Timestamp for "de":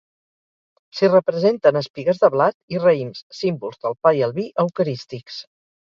2.23-2.31